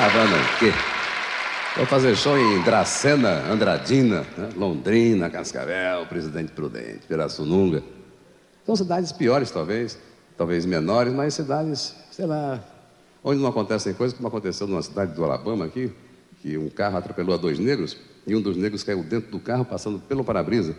[0.00, 0.72] Havana o quê?
[1.76, 4.48] Vou fazer show em Dracena, Andradina, né?
[4.54, 7.82] Londrina, Cascavel, Presidente Prudente, Pirassununga.
[8.64, 9.98] São cidades piores, talvez,
[10.36, 12.62] talvez menores, mas cidades, sei lá,
[13.24, 15.92] onde não acontecem coisas como aconteceu numa cidade do Alabama aqui,
[16.40, 19.64] que um carro atropelou a dois negros e um dos negros caiu dentro do carro
[19.64, 20.76] passando pelo para-brisa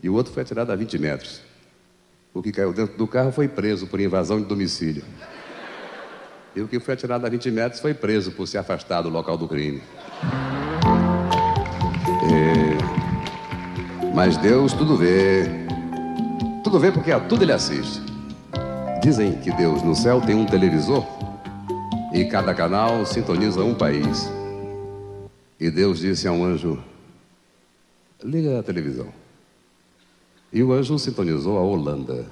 [0.00, 1.40] e o outro foi atirado a 20 metros.
[2.32, 5.02] O que caiu dentro do carro foi preso por invasão de domicílio.
[6.54, 9.38] E o que foi atirado a 20 metros foi preso por se afastar do local
[9.38, 9.82] do crime.
[12.30, 14.12] É...
[14.14, 15.44] Mas Deus tudo vê.
[16.62, 18.02] Tudo vê porque a tudo ele assiste.
[19.02, 21.06] Dizem que Deus no céu tem um televisor
[22.12, 24.30] e cada canal sintoniza um país.
[25.58, 26.78] E Deus disse a um anjo:
[28.22, 29.08] Liga a televisão.
[30.52, 32.26] E o anjo sintonizou a Holanda.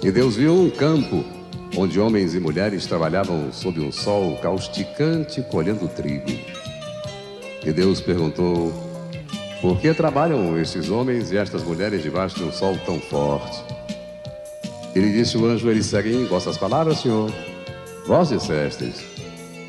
[0.00, 1.41] E Deus viu um campo
[1.76, 6.30] onde homens e mulheres trabalhavam sob um sol causticante colhendo trigo.
[7.64, 8.72] E Deus perguntou:
[9.60, 13.62] Por que trabalham estes homens e estas mulheres debaixo de um sol tão forte?
[14.94, 17.32] Ele disse o anjo: Eles seguem vossas palavras, Senhor.
[18.06, 19.04] Vós dissestes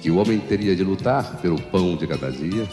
[0.02, 2.67] que o homem teria de lutar pelo pão de cada dia.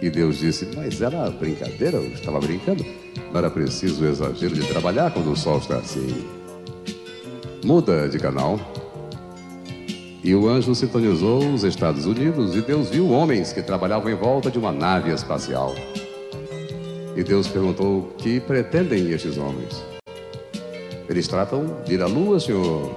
[0.00, 2.84] E Deus disse: Mas era brincadeira, eu estava brincando.
[3.32, 6.43] Não era preciso o exagero de trabalhar quando o sol está assim
[7.64, 8.60] muda de canal.
[10.22, 14.50] E o anjo sintonizou os Estados Unidos e Deus viu homens que trabalhavam em volta
[14.50, 15.74] de uma nave espacial.
[17.16, 19.82] E Deus perguntou: Que pretendem estes homens?
[21.08, 22.94] Eles tratam de ir à lua, senhor.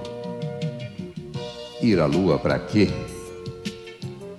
[1.82, 2.88] Ir à lua para quê?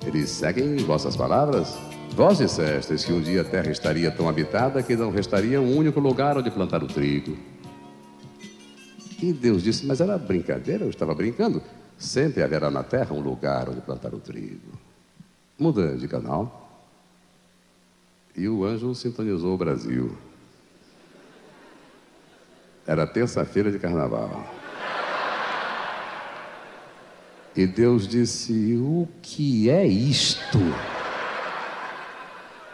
[0.06, 1.78] Eles seguem vossas palavras?
[2.16, 6.00] Vós dissestes que um dia a terra estaria tão habitada que não restaria um único
[6.00, 7.38] lugar onde plantar o trigo.
[9.22, 11.62] E Deus disse: Mas era brincadeira, eu estava brincando.
[11.98, 14.72] Sempre haverá na terra um lugar onde plantar o trigo.
[15.58, 16.68] Muda de canal.
[18.36, 20.16] E o anjo sintonizou o Brasil.
[22.88, 24.46] Era terça-feira de carnaval.
[27.56, 30.60] E Deus disse: O que é isto?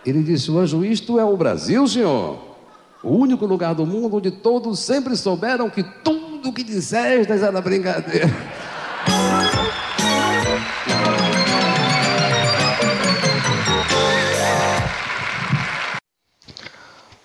[0.06, 2.45] Ele disse: O anjo, isto é o Brasil, senhor.
[3.06, 8.26] O único lugar do mundo onde todos sempre souberam que tudo que disseste era brincadeira.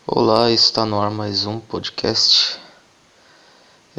[0.07, 2.59] Olá, está no ar mais um podcast.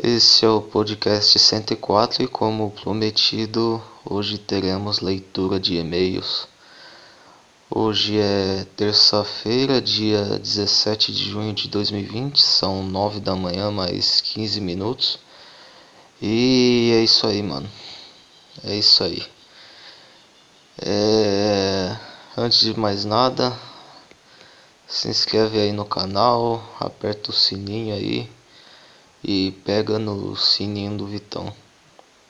[0.03, 6.50] Esse é o podcast 104 e, como prometido, hoje teremos leitura de e-mails.
[7.73, 14.59] Hoje é terça-feira, dia 17 de junho de 2020, são 9 da manhã, mais 15
[14.59, 15.17] minutos.
[16.21, 17.71] E é isso aí, mano.
[18.65, 19.25] É isso aí.
[20.81, 21.97] É...
[22.35, 23.57] Antes de mais nada,
[24.85, 28.29] se inscreve aí no canal, aperta o sininho aí
[29.23, 31.55] e pega no sininho do Vitão.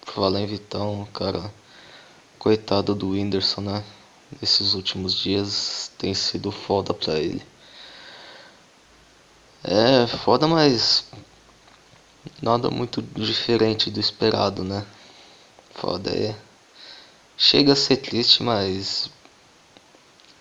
[0.06, 1.52] Fala em Vitão, cara.
[2.38, 3.84] Coitado do Whindersson, né?
[4.40, 7.42] Nesses últimos dias tem sido foda pra ele.
[9.64, 11.06] É foda, mas
[12.42, 14.86] nada muito diferente do esperado, né?
[15.74, 16.36] Foda é.
[17.38, 19.10] Chega a ser triste, mas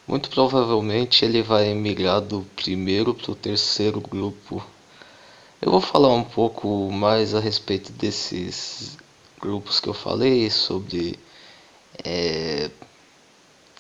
[0.07, 4.65] muito provavelmente ele vai migrar do primeiro pro terceiro grupo.
[5.63, 8.99] Eu vou falar um pouco mais a respeito desses
[9.41, 11.19] grupos que eu falei sobre
[12.05, 12.71] é,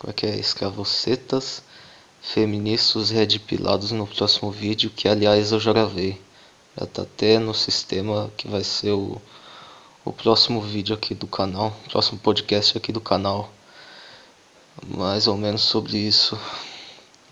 [0.00, 0.34] como é que é?
[0.38, 1.62] Escravocetas
[2.22, 6.18] feministas redipilados no próximo vídeo, que aliás eu já gravei.
[6.78, 9.20] Já tá até no sistema que vai ser o,
[10.02, 13.52] o próximo vídeo aqui do canal, próximo podcast aqui do canal.
[14.88, 16.38] Mais ou menos sobre isso.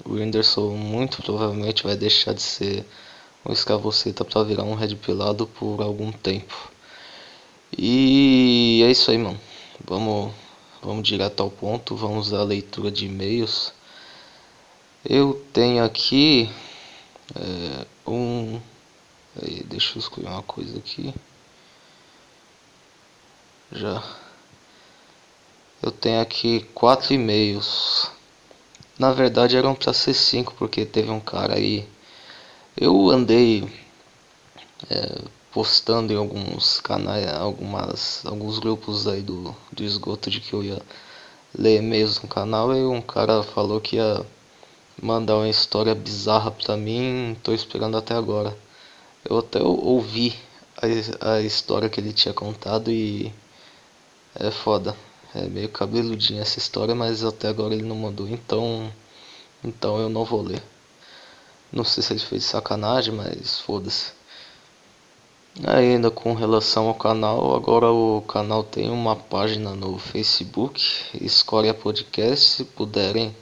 [0.05, 2.85] O Whindersson muito provavelmente vai deixar de ser
[3.47, 6.71] um escravoceta para virar um redpilado por algum tempo.
[7.77, 9.41] E é isso aí, mano.
[9.87, 10.35] Vamos
[10.83, 13.73] Vamos direto ao ponto, vamos à leitura de e-mails.
[15.05, 16.51] Eu tenho aqui
[17.35, 18.61] é, um.
[19.43, 21.13] Aí, deixa eu escolher uma coisa aqui.
[23.73, 24.03] Já.
[25.83, 28.11] Eu tenho aqui quatro e-mails.
[28.99, 31.89] Na verdade eram para ser cinco, porque teve um cara aí.
[32.77, 33.69] Eu andei
[34.89, 35.23] é,
[35.59, 40.81] postando em alguns canais, algumas, alguns grupos aí do, do esgoto de que eu ia
[41.53, 44.25] ler e-mails no canal e um cara falou que ia
[45.03, 48.57] mandar uma história bizarra pra mim, tô esperando até agora.
[49.29, 50.33] Eu até ouvi
[51.21, 53.35] a, a história que ele tinha contado e
[54.37, 54.95] é foda.
[55.35, 58.93] É meio cabeludinha essa história, mas até agora ele não mandou, então.
[59.65, 60.63] Então eu não vou ler.
[61.73, 64.18] Não sei se ele fez sacanagem, mas foda-se.
[65.67, 70.81] Ainda com relação ao canal, agora o canal tem uma página no Facebook,
[71.21, 73.35] Escolha Podcast, se puderem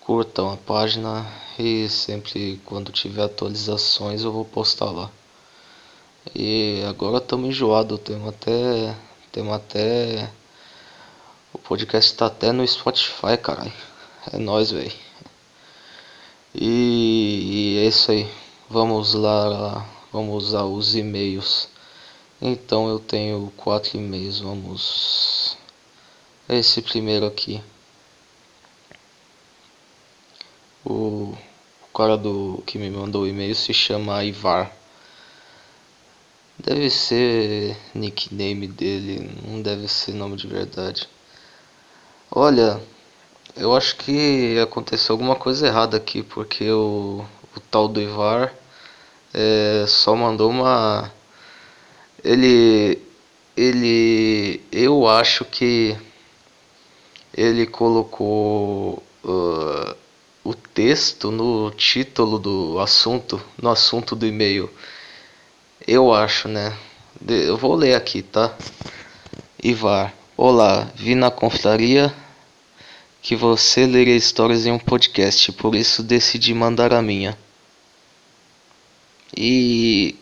[0.00, 1.24] curtam a página
[1.58, 5.10] e sempre quando tiver atualizações eu vou postar lá.
[6.34, 8.96] E agora estamos enjoados, temos até.
[9.30, 10.28] Temos até.
[11.52, 13.72] O podcast está até no Spotify, caralho.
[14.32, 14.92] É nóis, velho.
[16.54, 18.28] E, e é isso aí.
[18.68, 21.68] Vamos lá, vamos usar os e-mails.
[22.40, 24.40] Então eu tenho quatro e-mails.
[24.40, 25.56] Vamos.
[26.48, 27.62] Esse primeiro aqui.
[30.84, 31.36] O,
[31.98, 34.70] cara do que me mandou o e-mail se chama Ivar.
[36.56, 41.08] Deve ser nickname dele, não deve ser nome de verdade.
[42.30, 42.80] Olha,
[43.56, 47.24] eu acho que aconteceu alguma coisa errada aqui, porque o,
[47.56, 48.54] o tal do Ivar
[49.40, 51.12] é, só mandou uma.
[52.24, 53.00] Ele.
[53.56, 54.60] Ele.
[54.72, 55.96] Eu acho que
[57.32, 59.96] ele colocou uh,
[60.42, 64.68] o texto no título do assunto, no assunto do e-mail.
[65.86, 66.76] Eu acho, né?
[67.28, 68.52] Eu vou ler aqui, tá?
[69.62, 70.12] Ivar.
[70.36, 72.12] Olá, vi na confraria
[73.22, 77.38] que você leria histórias em um podcast, por isso decidi mandar a minha.
[79.36, 80.16] E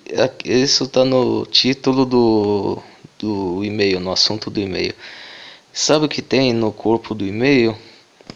[0.45, 2.83] isso tá no título do,
[3.19, 4.95] do e-mail, no assunto do e-mail.
[5.73, 7.77] Sabe o que tem no corpo do e-mail?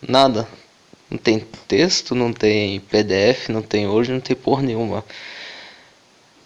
[0.06, 0.49] Nada.
[1.11, 5.05] Não tem texto, não tem PDF, não tem hoje, não tem porra nenhuma.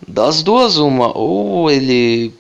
[0.07, 2.33] Das duas, uma, ou ele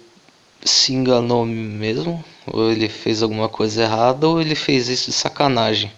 [0.64, 5.92] se enganou mesmo, ou ele fez alguma coisa errada, ou ele fez isso de sacanagem.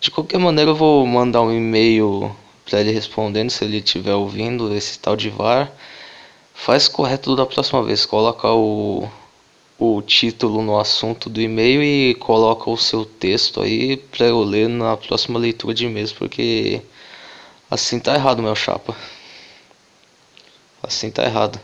[0.00, 2.34] De qualquer maneira, eu vou mandar um e-mail
[2.64, 5.70] para ele respondendo se ele estiver ouvindo esse tal de VAR.
[6.54, 9.08] Faz correto da próxima vez, coloca o,
[9.78, 14.68] o título no assunto do e-mail e coloca o seu texto aí para eu ler
[14.68, 16.80] na próxima leitura de e-mails, porque
[17.70, 18.96] assim tá errado, meu chapa.
[20.82, 21.60] Assim tá errado.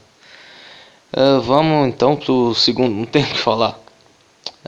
[1.12, 2.94] É, vamos então pro segundo.
[2.94, 3.78] Não tem o que falar.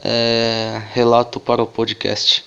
[0.03, 2.43] É, relato para o podcast.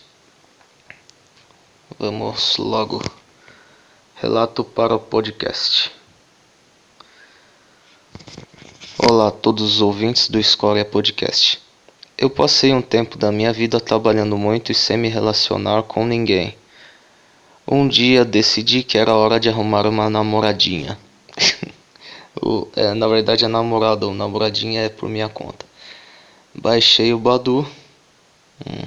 [1.98, 3.02] Vamos logo.
[4.18, 5.92] Relato para o podcast.
[8.96, 11.60] Olá a todos os ouvintes do Escola Podcast.
[12.16, 16.56] Eu passei um tempo da minha vida trabalhando muito e sem me relacionar com ninguém.
[17.68, 20.98] Um dia decidi que era hora de arrumar uma namoradinha.
[22.42, 25.64] O, é, na verdade é namorado ou namoradinha é por minha conta.
[26.54, 27.66] Baixei o Badu.
[28.66, 28.86] Hum.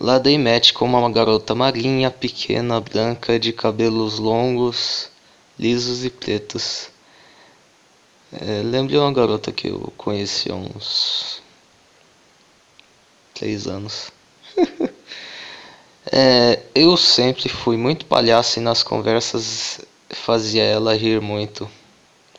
[0.00, 5.10] Lá dei match com uma garota magrinha, pequena, branca, de cabelos longos,
[5.58, 6.88] lisos e pretos.
[8.32, 11.42] É, lembrei uma garota que eu conheci há uns
[13.34, 14.12] três anos.
[16.12, 19.80] é, eu sempre fui muito palhaço e nas conversas
[20.10, 21.68] fazia ela rir muito.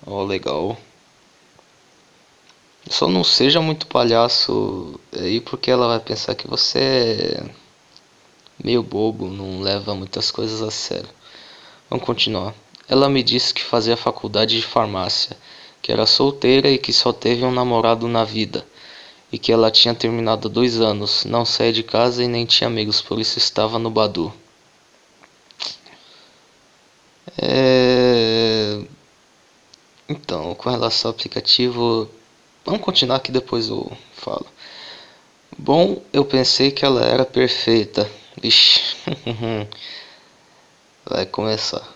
[0.08, 0.78] Ó, oh, legal.
[3.00, 7.50] Só não seja muito palhaço aí porque ela vai pensar que você é
[8.62, 11.08] meio bobo, não leva muitas coisas a sério.
[11.90, 12.54] Vamos continuar.
[12.90, 15.38] Ela me disse que fazia faculdade de farmácia,
[15.82, 18.68] que era solteira e que só teve um namorado na vida,
[19.32, 23.00] e que ela tinha terminado dois anos, não saía de casa e nem tinha amigos,
[23.00, 24.34] por isso estava no Badu.
[27.42, 28.82] É...
[30.10, 32.10] Então, com relação ao aplicativo,
[32.66, 34.46] vamos continuar aqui depois eu falo.
[35.58, 38.10] Bom, eu pensei que ela era perfeita.
[38.42, 38.96] Ixi,
[41.06, 41.88] vai começar.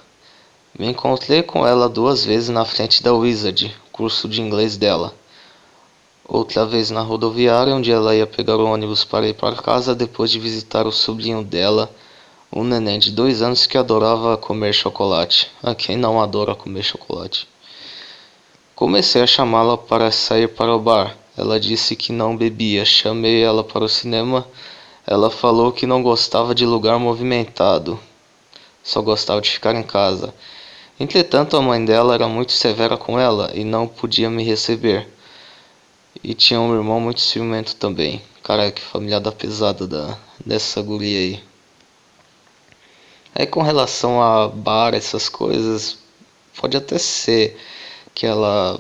[0.78, 5.14] Me encontrei com ela duas vezes na frente da Wizard, curso de inglês dela.
[6.28, 10.32] Outra vez na rodoviária, onde ela ia pegar o ônibus para ir para casa depois
[10.32, 11.94] de visitar o sobrinho dela,
[12.52, 15.52] um neném de dois anos que adorava comer chocolate.
[15.62, 17.48] A quem não adora comer chocolate?
[18.76, 21.16] Comecei a chamá-la para sair para o bar.
[21.38, 22.84] Ela disse que não bebia.
[22.84, 24.48] Chamei ela para o cinema.
[25.06, 28.00] Ela falou que não gostava de lugar movimentado.
[28.84, 30.34] Só gostava de ficar em casa.
[31.00, 35.08] Entretanto, a mãe dela era muito severa com ela e não podia me receber.
[36.24, 38.22] E tinha um irmão muito ciumento também.
[38.42, 41.44] Cara, que familiada pesada da, dessa guria aí.
[43.36, 45.98] Aí com relação a bar, essas coisas,
[46.60, 47.58] pode até ser
[48.14, 48.80] que ela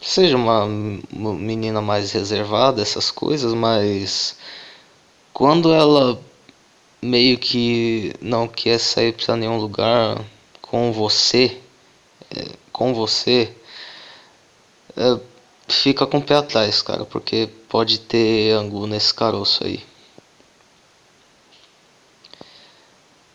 [0.00, 4.36] seja uma menina mais reservada, essas coisas, mas
[5.32, 6.20] quando ela
[7.02, 10.24] meio que não quer sair para nenhum lugar
[10.62, 11.60] com você,
[12.34, 13.54] é, com você,
[14.96, 15.20] é,
[15.68, 19.82] fica com o pé atrás, cara, porque pode ter angu nesse caroço aí.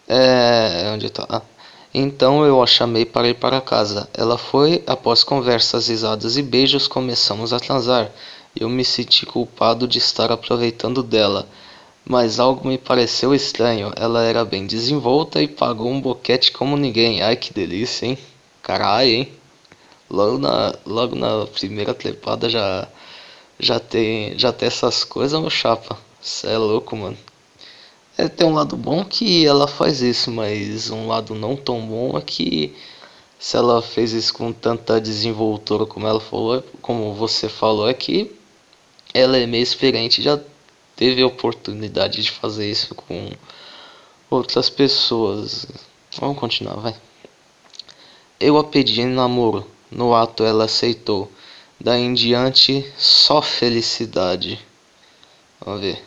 [0.07, 1.25] É, onde tá?
[1.29, 1.50] Ah.
[1.93, 4.09] Então eu a chamei para ir para casa.
[4.13, 8.09] Ela foi, após conversas, risadas e beijos, começamos a transar.
[8.55, 11.47] Eu me senti culpado de estar aproveitando dela,
[12.05, 13.91] mas algo me pareceu estranho.
[13.97, 17.21] Ela era bem desenvolta e pagou um boquete como ninguém.
[17.21, 18.17] Ai que delícia, hein?
[18.61, 19.31] Caralho, hein?
[20.09, 22.87] Logo na, logo na primeira trepada já
[23.59, 25.97] já tem já tem essas coisas, meu chapa.
[26.21, 27.17] Cê é louco, mano.
[28.17, 32.17] É, tem um lado bom que ela faz isso, mas um lado não tão bom
[32.17, 32.75] é que
[33.39, 38.31] se ela fez isso com tanta desenvoltura como ela falou, como você falou, é que
[39.13, 40.39] ela é meio experiente, já
[40.95, 43.31] teve a oportunidade de fazer isso com
[44.29, 45.65] outras pessoas.
[46.19, 46.95] Vamos continuar, vai.
[48.39, 49.65] Eu a pedi em namoro.
[49.89, 51.31] No ato ela aceitou.
[51.79, 54.59] Daí em diante, só felicidade.
[55.59, 56.01] Vamos ver.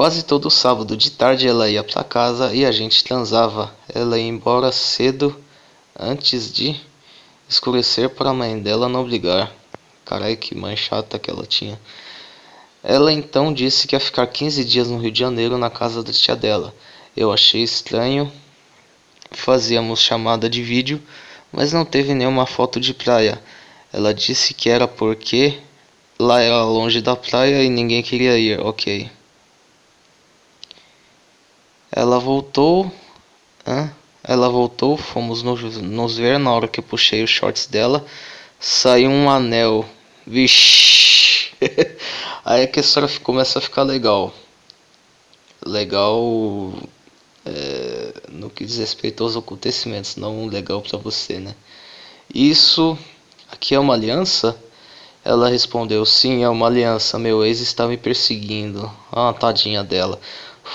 [0.00, 3.70] Quase todo sábado de tarde ela ia para casa e a gente transava.
[3.86, 5.38] Ela ia embora cedo
[5.94, 6.74] antes de
[7.46, 9.52] escurecer para a mãe dela não brigar.
[10.06, 11.78] Carai, que mãe chata que ela tinha.
[12.82, 16.14] Ela então disse que ia ficar 15 dias no Rio de Janeiro na casa da
[16.14, 16.74] tia dela.
[17.14, 18.32] Eu achei estranho.
[19.30, 20.98] Fazíamos chamada de vídeo
[21.52, 23.38] mas não teve nenhuma foto de praia.
[23.92, 25.58] Ela disse que era porque
[26.18, 28.58] lá era longe da praia e ninguém queria ir.
[28.60, 29.19] Ok.
[31.92, 32.90] Ela voltou.
[33.66, 33.90] Hã?
[34.22, 38.04] Ela voltou, fomos nos, nos ver na hora que eu puxei os shorts dela.
[38.58, 39.84] Saiu um anel.
[40.26, 41.52] Vixe.
[42.44, 44.32] Aí que a história começa a ficar legal.
[45.64, 46.72] Legal
[47.44, 51.54] é, no que diz respeito aos acontecimentos, não legal para você, né?
[52.32, 52.96] Isso
[53.50, 54.56] aqui é uma aliança?
[55.24, 57.18] Ela respondeu: Sim, é uma aliança.
[57.18, 58.90] Meu ex está me perseguindo.
[59.12, 60.20] Ah, tadinha dela.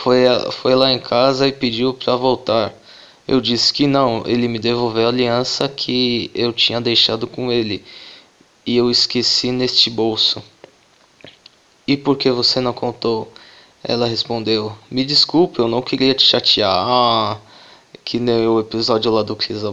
[0.03, 2.73] Foi, foi lá em casa e pediu para voltar.
[3.27, 4.23] Eu disse que não.
[4.25, 7.83] Ele me devolveu a aliança que eu tinha deixado com ele
[8.65, 10.41] e eu esqueci neste bolso.
[11.87, 13.31] E por que você não contou?
[13.83, 16.71] Ela respondeu: Me desculpe, eu não queria te chatear.
[16.71, 17.37] Ah,
[18.03, 19.69] que nem o episódio lá do Chris, a,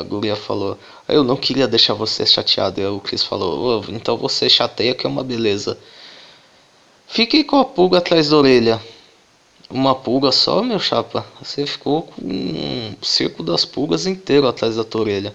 [0.00, 2.80] a Guria falou: Eu não queria deixar você chateado.
[2.80, 5.78] E o Chris falou: oh, Então você chateia que é uma beleza.
[7.06, 8.80] Fiquei com a pulga atrás da orelha.
[9.70, 11.26] Uma pulga só, meu chapa?
[11.42, 15.34] Você ficou com um circo das pulgas inteiro atrás da tua orelha.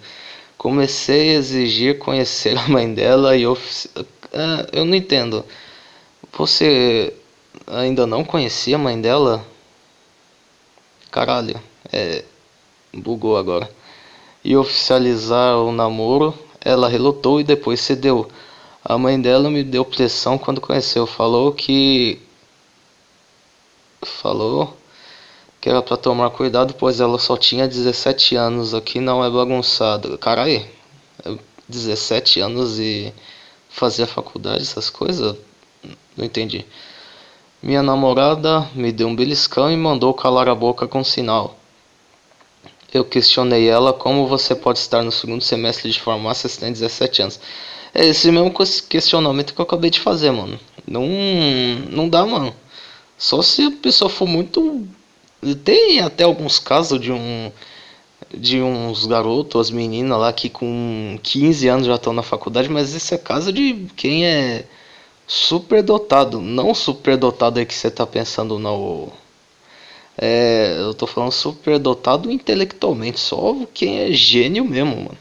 [0.58, 3.58] Comecei a exigir conhecer a mãe dela e eu.
[4.32, 5.46] É, eu não entendo.
[6.36, 7.14] Você
[7.68, 9.46] ainda não conhecia a mãe dela.
[11.12, 11.62] Caralho,
[11.92, 12.24] é.
[12.92, 13.70] Bugou agora.
[14.44, 18.28] E oficializar o namoro, ela relutou e depois cedeu.
[18.84, 21.06] A mãe dela me deu pressão quando conheceu.
[21.06, 22.20] Falou que.
[24.06, 24.78] Falou
[25.60, 28.74] que era para tomar cuidado, pois ela só tinha 17 anos.
[28.74, 30.18] Aqui não é bagunçado.
[30.18, 30.66] Caralho,
[31.70, 33.14] 17 anos e
[33.70, 35.38] fazer a faculdade, essas coisas?
[36.18, 36.66] Não entendi.
[37.62, 41.58] Minha namorada me deu um beliscão e mandou calar a boca com sinal.
[42.94, 47.22] Eu questionei ela como você pode estar no segundo semestre de farmácia se tem 17
[47.22, 47.40] anos.
[47.94, 48.52] É esse mesmo
[48.90, 50.60] questionamento que eu acabei de fazer, mano.
[50.86, 51.08] Não,
[51.90, 52.54] não dá, mano.
[53.24, 54.86] Só se a pessoa for muito.
[55.64, 57.50] Tem até alguns casos de um.
[58.34, 62.94] De uns garotos, as meninas lá que com 15 anos já estão na faculdade, mas
[62.94, 64.66] esse é caso de quem é
[65.28, 69.10] superdotado, não superdotado é que você tá pensando no
[70.18, 75.18] é, eu tô falando superdotado intelectualmente, só quem é gênio mesmo, mano.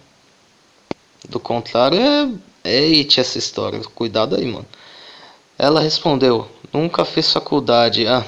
[1.28, 2.30] Do contrário é
[2.64, 4.66] é it essa história, cuidado aí, mano.
[5.62, 8.04] Ela respondeu: "Nunca fiz faculdade".
[8.04, 8.26] Ah,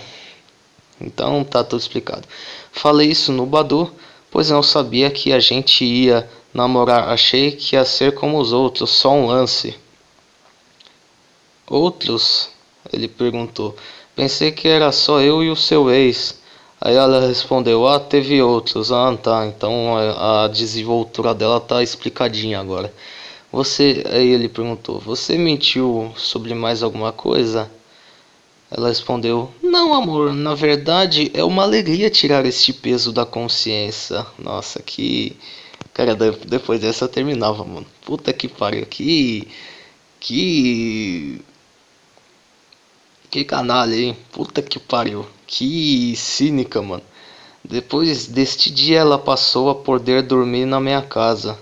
[1.00, 2.28] então tá tudo explicado.
[2.70, 3.92] Falei isso no Badu,
[4.30, 7.08] pois não sabia que a gente ia namorar.
[7.08, 9.76] Achei que ia ser como os outros, só um lance.
[11.66, 12.50] Outros?
[12.92, 13.74] Ele perguntou.
[14.14, 16.38] Pensei que era só eu e o seu ex.
[16.80, 18.92] Aí ela respondeu: Ah, teve outros.
[18.92, 19.44] Ah, tá.
[19.44, 22.94] Então a, desenvoltura dela tá explicadinha agora.
[23.54, 24.02] Você.
[24.10, 27.70] Aí ele perguntou: Você mentiu sobre mais alguma coisa?
[28.70, 30.32] Ela respondeu: Não, amor.
[30.32, 34.26] Na verdade é uma alegria tirar este peso da consciência.
[34.38, 35.36] Nossa, que
[35.94, 37.86] Cara, depois dessa terminava, mano.
[38.04, 38.84] Puta que pariu.
[38.86, 39.46] Que.
[40.18, 41.40] Que.
[43.30, 44.16] Que canalha, hein?
[44.32, 45.24] Puta que pariu.
[45.46, 47.04] Que cínica, mano.
[47.64, 51.56] Depois deste dia ela passou a poder dormir na minha casa.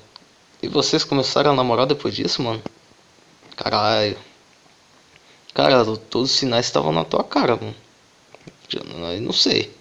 [0.63, 2.63] E vocês começaram a namorar depois disso, mano?
[3.57, 4.17] Caralho.
[5.53, 7.75] Cara, todos os sinais estavam na tua cara, mano.
[8.73, 9.75] Eu não sei.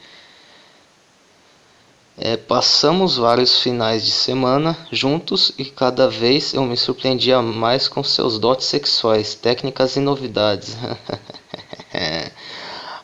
[2.17, 8.03] É, passamos vários finais de semana juntos e cada vez eu me surpreendia mais com
[8.03, 10.75] seus dotes sexuais, técnicas e novidades.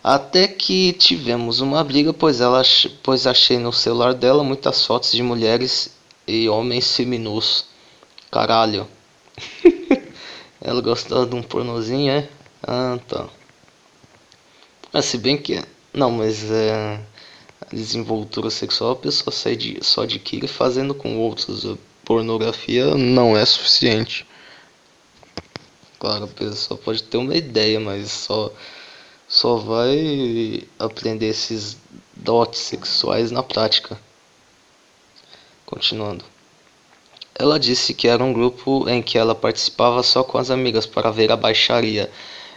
[0.04, 2.62] Até que tivemos uma briga, pois, ela,
[3.02, 5.97] pois achei no celular dela muitas fotos de mulheres
[6.28, 7.66] e homens seminus.
[8.30, 8.88] Caralho.
[10.62, 12.30] ela gostava de um pornozinho, é?
[12.62, 13.30] Ah, tá.
[14.92, 15.64] Mas se bem que.
[15.94, 17.00] Não, mas é.
[17.60, 19.34] A desenvoltura sexual a pessoa
[19.82, 21.66] só adquire fazendo com outros.
[21.66, 24.26] A pornografia não é suficiente.
[26.00, 28.52] Claro, a pessoa pode ter uma ideia, mas só,
[29.28, 31.78] só vai aprender esses
[32.16, 34.00] dotes sexuais na prática.
[35.68, 36.24] Continuando.
[37.36, 41.12] Ela disse que era um grupo em que ela participava só com as amigas para
[41.12, 42.10] ver a baixaria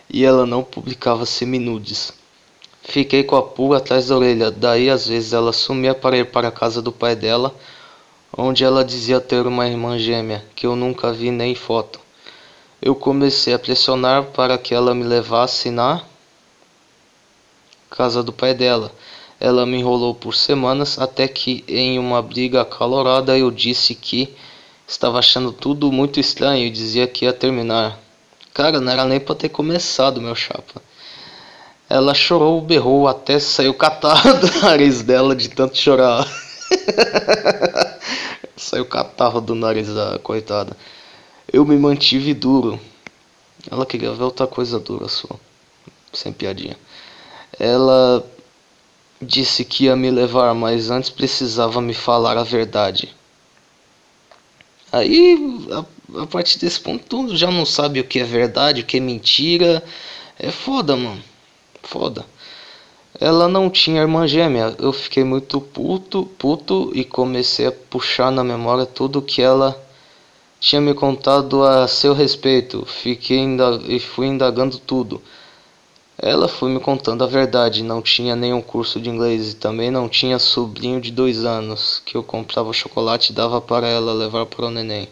[0.09, 2.13] e ela não publicava seminudes.
[2.83, 6.47] Fiquei com a pulga atrás da orelha, daí às vezes ela sumia para ir para
[6.47, 7.53] a casa do pai dela,
[8.33, 11.99] onde ela dizia ter uma irmã gêmea, que eu nunca vi nem foto.
[12.81, 16.01] Eu comecei a pressionar para que ela me levasse na
[17.91, 18.93] casa do pai dela.
[19.41, 24.29] Ela me enrolou por semanas até que, em uma briga acalorada, eu disse que
[24.87, 27.99] estava achando tudo muito estranho e dizia que ia terminar.
[28.53, 30.83] Cara, não era nem para ter começado, meu chapa.
[31.89, 36.25] Ela chorou, berrou até saiu catarro do nariz dela de tanto chorar.
[38.57, 40.77] saiu catarro do nariz da coitada.
[41.51, 42.79] Eu me mantive duro.
[43.71, 45.29] Ela queria ver outra coisa dura só.
[46.13, 46.77] Sem piadinha.
[47.59, 48.25] Ela
[49.21, 53.15] disse que ia me levar, mas antes precisava me falar a verdade.
[54.93, 58.85] Aí, a, a partir desse ponto, tu já não sabe o que é verdade, o
[58.85, 59.85] que é mentira.
[60.39, 61.23] É foda, mano
[61.83, 62.25] foda.
[63.19, 64.75] Ela não tinha irmã gêmea.
[64.79, 69.77] Eu fiquei muito puto, puto e comecei a puxar na memória tudo que ela
[70.59, 72.87] tinha me contado a seu respeito.
[72.87, 73.45] Fiquei
[73.89, 75.21] e fui indagando tudo.
[76.23, 77.83] Ela foi me contando a verdade.
[77.83, 82.15] Não tinha nenhum curso de inglês e também não tinha sobrinho de dois anos que
[82.15, 85.09] eu comprava chocolate e dava para ela levar para o neném.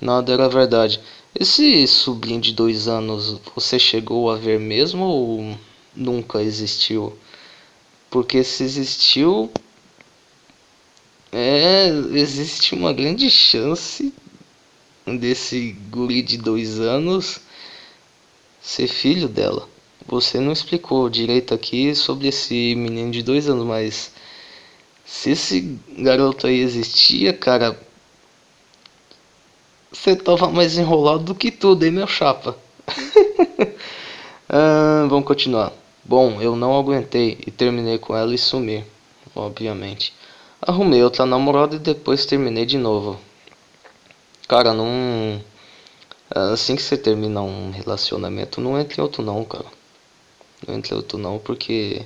[0.00, 1.00] Nada era verdade.
[1.34, 5.56] Esse sobrinho de dois anos você chegou a ver mesmo ou
[5.96, 7.16] nunca existiu.
[8.10, 9.50] Porque se existiu,
[11.32, 14.12] é, existe uma grande chance
[15.06, 17.40] desse guri de dois anos
[18.60, 19.66] ser filho dela.
[20.08, 24.10] Você não explicou direito aqui sobre esse menino de dois anos, mas
[25.04, 27.78] se esse garoto aí existia, cara,
[29.92, 32.56] você tava mais enrolado do que tudo, hein, meu chapa?
[34.48, 35.74] ah, vamos continuar.
[36.02, 38.86] Bom, eu não aguentei e terminei com ela e sumi,
[39.36, 40.14] obviamente.
[40.62, 43.20] Arrumei outra namorada e depois terminei de novo.
[44.48, 45.38] Cara, não.
[46.30, 49.77] Assim que você termina um relacionamento, não entre em outro não, cara.
[50.66, 52.04] Não entre em outro não, porque.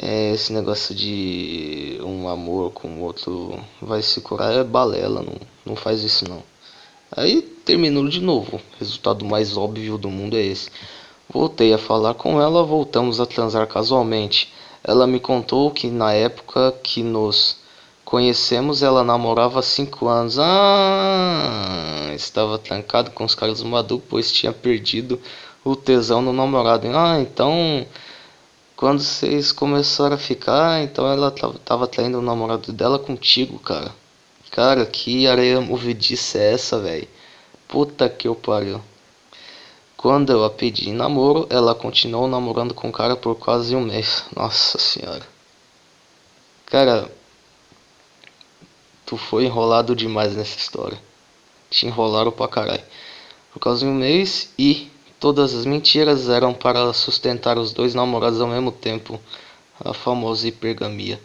[0.00, 5.34] É, esse negócio de um amor com o outro vai se curar é balela, não,
[5.64, 6.42] não faz isso não.
[7.10, 8.56] Aí terminou de novo.
[8.56, 10.70] O resultado mais óbvio do mundo é esse.
[11.28, 14.52] Voltei a falar com ela, voltamos a transar casualmente.
[14.84, 17.56] Ela me contou que na época que nos
[18.04, 20.38] conhecemos ela namorava há cinco anos.
[20.38, 25.20] Ah, estava trancado com os caras do Madu, pois tinha perdido
[25.70, 26.86] o tesão no namorado.
[26.96, 27.86] Ah, então
[28.78, 31.32] quando vocês começaram a ficar, então ela
[31.64, 33.92] tava traindo o namorado dela contigo, cara.
[34.52, 37.08] Cara, que areia movediça é essa, velho?
[37.66, 38.80] Puta que eu pariu.
[39.96, 44.24] Quando eu a pedi namoro, ela continuou namorando com o cara por quase um mês.
[44.36, 45.26] Nossa senhora.
[46.66, 47.10] Cara,
[49.04, 51.02] tu foi enrolado demais nessa história.
[51.68, 52.84] Te enrolaram pra caralho.
[53.52, 54.88] Por causa de um mês e
[55.20, 59.20] todas as mentiras eram para sustentar os dois namorados ao mesmo tempo.
[59.84, 61.20] A famosa hipergamia.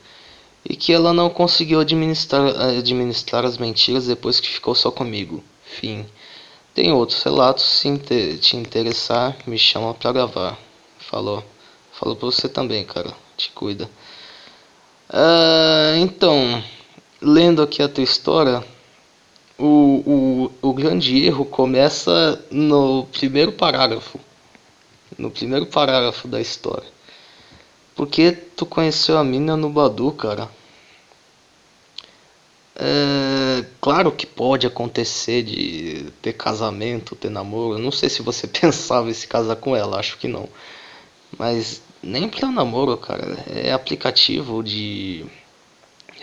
[0.63, 5.43] E que ela não conseguiu administrar, administrar as mentiras depois que ficou só comigo.
[5.63, 6.05] Fim.
[6.73, 7.97] Tem outros relatos, se
[8.37, 10.57] te interessar, me chama pra gravar.
[10.97, 11.43] Falou.
[11.91, 13.13] Falou pra você também, cara.
[13.37, 13.89] Te cuida.
[15.09, 16.63] Uh, então,
[17.21, 18.63] lendo aqui a tua história,
[19.63, 24.19] o, o, o grande erro começa no primeiro parágrafo.
[25.17, 26.87] No primeiro parágrafo da história.
[27.95, 30.49] Porque tu conheceu a mina no Badu, cara.
[32.75, 37.79] É, claro que pode acontecer de ter casamento, ter namoro.
[37.79, 40.49] Não sei se você pensava em se casar com ela, acho que não.
[41.37, 43.37] Mas nem pra namoro, cara.
[43.47, 45.25] É aplicativo de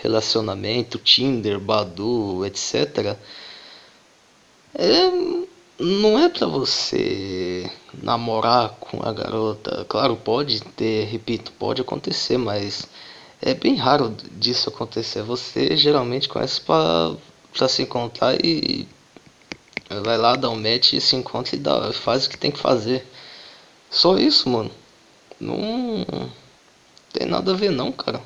[0.01, 3.15] relacionamento, Tinder, Badu, etc.
[4.73, 5.11] É,
[5.79, 7.69] não é pra você
[8.01, 9.85] namorar com a garota.
[9.87, 12.87] Claro, pode ter, repito, pode acontecer, mas
[13.41, 15.21] é bem raro disso acontecer.
[15.23, 18.87] Você geralmente conhece pra se encontrar e
[20.03, 23.05] vai lá, dá um match se encontra e dá, faz o que tem que fazer.
[23.89, 24.71] Só isso, mano.
[25.39, 26.05] Não
[27.11, 28.21] tem nada a ver não, cara.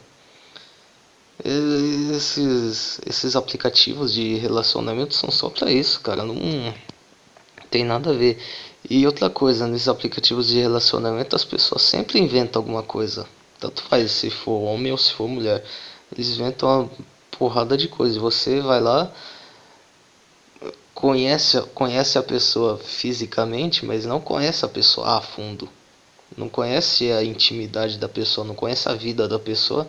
[1.46, 6.24] Esses, esses aplicativos de relacionamento são só pra isso, cara.
[6.24, 6.36] Não
[7.70, 8.40] tem nada a ver.
[8.90, 13.28] E outra coisa, nesses aplicativos de relacionamento as pessoas sempre inventam alguma coisa.
[13.60, 15.64] Tanto faz se for homem ou se for mulher.
[16.12, 16.90] Eles inventam uma
[17.32, 18.20] porrada de coisa.
[18.20, 19.12] Você vai lá,
[20.96, 25.70] conhece, conhece a pessoa fisicamente, mas não conhece a pessoa a fundo
[26.38, 29.88] não conhece a intimidade da pessoa, não conhece a vida da pessoa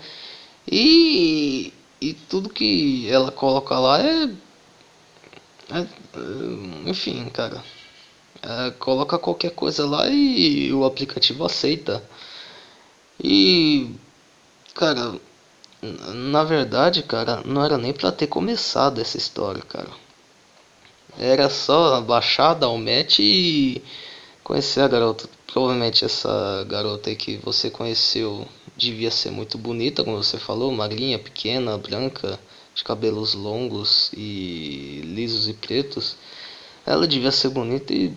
[0.70, 4.24] e, e tudo que ela coloca lá é,
[5.70, 5.86] é
[6.86, 7.62] enfim, cara,
[8.42, 12.02] é, coloca qualquer coisa lá e o aplicativo aceita.
[13.22, 13.94] E
[14.74, 15.18] cara,
[15.82, 19.90] na verdade, cara, não era nem para ter começado essa história, cara.
[21.18, 23.82] Era só baixar, dar um match e
[24.44, 25.28] conhecer a garota.
[25.46, 28.46] Provavelmente essa garota aí que você conheceu
[28.76, 32.38] devia ser muito bonita, como você falou, magrinha, pequena, branca,
[32.74, 36.16] de cabelos longos e lisos e pretos.
[36.84, 38.14] Ela devia ser bonita e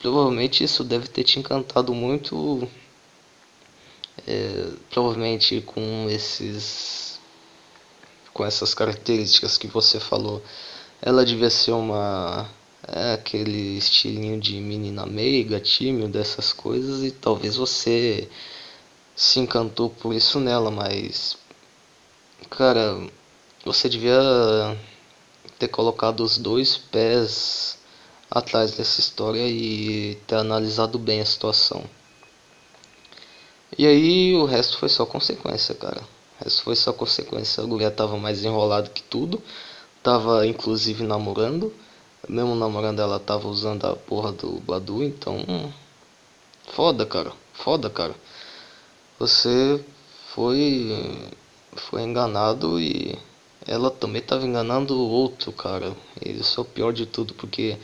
[0.00, 2.68] provavelmente isso deve ter te encantado muito.
[4.26, 7.18] É, provavelmente com esses
[8.34, 10.42] com essas características que você falou
[11.00, 12.48] ela devia ser uma
[12.86, 18.28] é aquele estilinho de menina meiga, tímido, dessas coisas, e talvez você
[19.14, 21.36] se encantou por isso nela, mas
[22.50, 22.98] cara,
[23.64, 24.20] você devia
[25.58, 27.78] ter colocado os dois pés
[28.30, 31.84] atrás dessa história e ter analisado bem a situação.
[33.78, 36.00] E aí o resto foi só consequência, cara.
[36.40, 37.62] O resto foi só consequência.
[37.62, 39.42] A mulher tava mais enrolado que tudo.
[40.02, 41.72] Tava inclusive namorando.
[42.28, 45.36] Mesmo namorando ela tava usando a porra do Badu, então.
[45.48, 45.72] Hum,
[46.72, 47.32] foda, cara.
[47.54, 48.14] Foda, cara.
[49.22, 49.80] Você
[50.34, 51.30] foi.
[51.76, 53.16] Foi enganado e
[53.64, 55.94] ela também tava enganando o outro, cara.
[56.20, 57.78] Isso é o pior de tudo, porque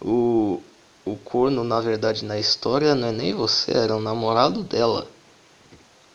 [0.00, 0.62] o,
[1.04, 5.06] o corno, na verdade, na história não é nem você, era o namorado dela.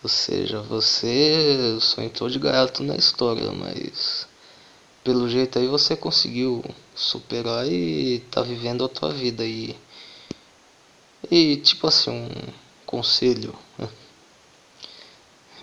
[0.02, 4.28] Ou seja, você só entrou de gaiato na história, mas
[5.04, 6.64] pelo jeito aí você conseguiu
[6.96, 9.76] superar e tá vivendo a tua vida e
[11.30, 12.30] e tipo assim um
[12.88, 13.88] conselho né?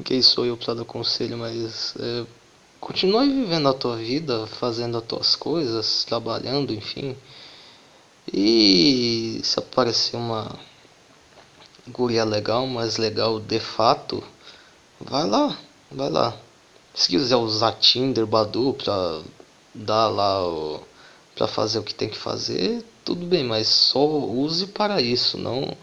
[0.03, 2.25] Quem sou eu para dar conselho mas é,
[2.81, 7.17] continue vivendo a tua vida fazendo as tuas coisas trabalhando enfim.
[8.33, 10.59] E se aparecer uma
[11.89, 14.23] guria legal mais legal de fato
[15.01, 15.57] vai lá
[15.91, 16.37] vai lá.
[16.95, 19.21] Se quiser usar Tinder, Badu pra
[19.75, 20.81] dar lá o,
[21.35, 25.77] pra fazer o que tem que fazer, tudo bem, mas só use para isso, não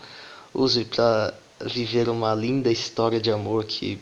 [0.54, 1.34] use para
[1.65, 4.00] viver uma linda história de amor que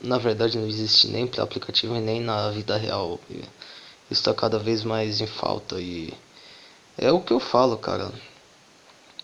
[0.00, 3.18] na verdade não existe nem para aplicativo e nem na vida real.
[3.30, 6.12] Isso está cada vez mais em falta e
[6.96, 8.12] é o que eu falo, cara.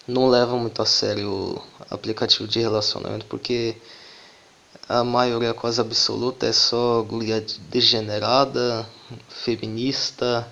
[0.06, 3.76] Não leva muito a sério o aplicativo de relacionamento porque
[4.88, 8.86] a maioria quase absoluta é só guria degenerada,
[9.28, 10.46] feminista.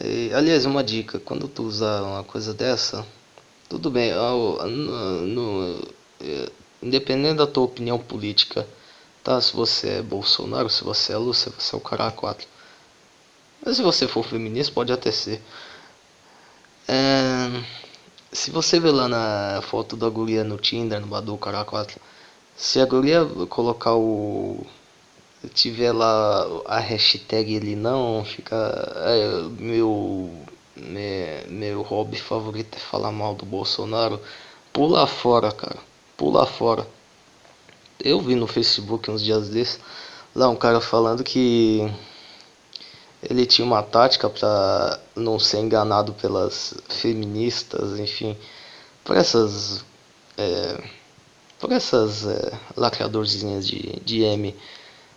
[0.00, 3.06] E, aliás, uma dica, quando tu usar uma coisa dessa,
[3.68, 5.82] tudo bem, no, no,
[6.82, 8.66] independente da tua opinião política,
[9.22, 9.40] tá?
[9.40, 12.46] Se você é Bolsonaro, se você é Lula, se você é o cara 4.
[13.64, 15.40] Mas se você for feminista, pode até ser.
[16.86, 17.62] É,
[18.30, 21.98] se você ver lá na foto da guria no Tinder, no Badu, cara 4,
[22.56, 24.66] se a guria colocar o.
[25.54, 28.56] tiver lá a hashtag ele não, fica.
[29.06, 30.30] É, meu.
[30.76, 34.20] Meu, meu hobby favorito é falar mal do Bolsonaro.
[34.72, 35.78] Pula fora, cara.
[36.16, 36.86] Pula fora.
[38.02, 39.80] Eu vi no Facebook uns dias desses
[40.34, 41.88] Lá um cara falando que
[43.22, 48.36] ele tinha uma tática para não ser enganado pelas feministas, enfim,
[49.04, 49.84] por essas
[50.36, 50.82] é,
[51.60, 54.56] por essas é, lacradorzinhas de, de M.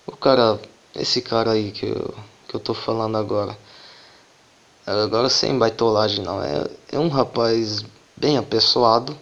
[0.05, 0.59] O cara,
[0.95, 2.13] esse cara aí que eu,
[2.47, 3.57] que eu tô falando agora,
[4.87, 7.83] agora sem baitolagem não, é, é um rapaz
[8.15, 9.17] bem apessoado,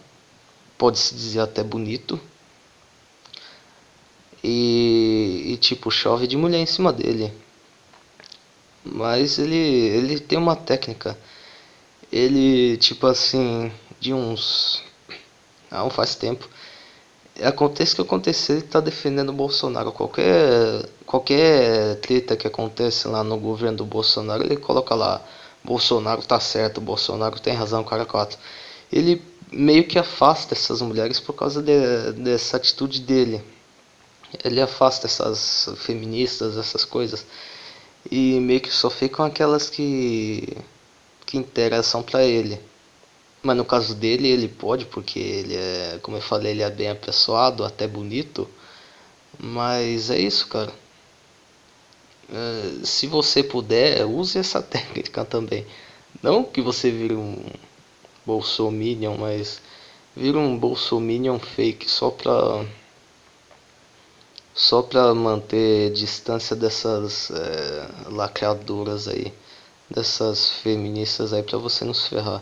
[0.78, 2.20] pode-se dizer até bonito,
[4.44, 7.34] e, e tipo, chove de mulher em cima dele.
[8.84, 11.18] Mas ele, ele tem uma técnica.
[12.12, 14.84] Ele, tipo assim, de uns.
[15.72, 16.48] Não faz tempo.
[17.44, 19.92] Acontece que acontecer, ele tá defendendo o Bolsonaro.
[19.92, 25.22] Qualquer, qualquer treta que acontece lá no governo do Bolsonaro, ele coloca lá.
[25.66, 28.38] Bolsonaro tá certo, Bolsonaro tem razão, cara 4.
[28.92, 33.44] Ele meio que afasta essas mulheres por causa de, dessa atitude dele.
[34.44, 37.26] Ele afasta essas feministas, essas coisas
[38.12, 40.58] e meio que só ficam aquelas que
[41.26, 42.60] que interessam para ele.
[43.42, 46.90] Mas no caso dele, ele pode, porque ele é, como eu falei, ele é bem
[46.90, 48.48] apessoado, até bonito.
[49.40, 50.72] Mas é isso, cara.
[52.32, 55.66] É, se você puder, use essa técnica também.
[56.24, 57.44] Não que você vire um
[58.26, 59.62] bolsominion, mas
[60.16, 62.66] vire um bolsominion fake só pra
[64.54, 69.34] só para manter distância dessas é, lacradoras aí,
[69.90, 72.42] dessas feministas aí, para você não se ferrar.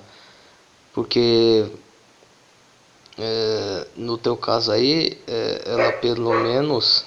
[0.93, 1.65] Porque
[3.17, 7.05] é, no teu caso aí, é, ela pelo menos,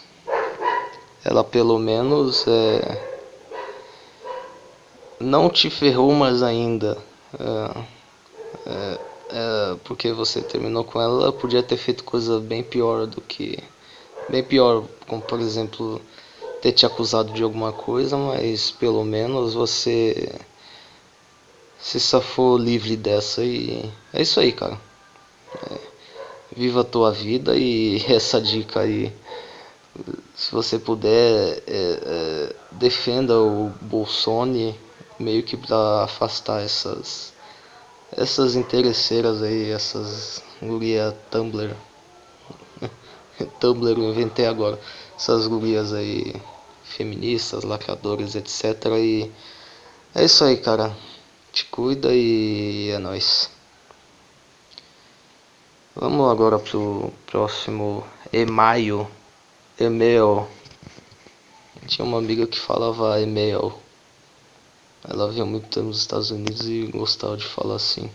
[1.26, 2.98] ela pelo menos é,
[5.18, 6.96] não te ferrou mais ainda.
[7.38, 7.84] É,
[8.66, 13.20] é, é, porque você terminou com ela, ela podia ter feito coisa bem pior do
[13.20, 13.58] que
[14.28, 16.00] bem pior, como por exemplo
[16.60, 20.32] ter te acusado de alguma coisa, mas pelo menos você
[21.78, 24.78] se safou livre dessa e é isso aí, cara.
[25.70, 25.78] É,
[26.56, 29.12] viva a tua vida e essa dica aí,
[30.36, 34.74] se você puder, é, é, defenda o Bolsonaro
[35.18, 37.32] meio que para afastar essas
[38.12, 41.74] essas interesseiras aí, essas guria Tumblr.
[43.58, 44.78] Tumblr eu inventei agora.
[45.16, 46.34] Essas gurias aí
[46.84, 48.84] feministas, lacradores, etc.
[48.98, 49.30] E
[50.14, 50.94] é isso aí, cara.
[51.52, 53.50] Te cuida e é nóis.
[55.94, 59.08] Vamos agora pro próximo e-mail.
[59.78, 60.48] E-mail.
[61.86, 63.74] Tinha uma amiga que falava e-mail.
[65.06, 68.10] Ela via muito tempo nos Estados Unidos e gostava de falar assim.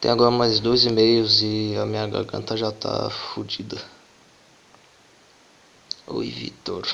[0.00, 3.80] Tem agora mais dois e-mails e a minha garganta já tá fodida.
[6.08, 6.86] Oi, Vitor.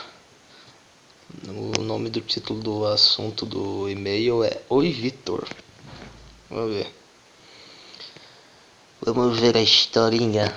[1.49, 5.49] O nome do título do assunto do e-mail é Oi, Vitor.
[6.51, 6.95] Vamos ver.
[9.01, 10.55] Vamos ver a historinha.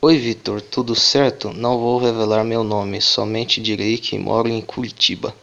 [0.00, 1.52] Oi, Vitor, tudo certo?
[1.52, 5.34] Não vou revelar meu nome, somente direi que moro em Curitiba.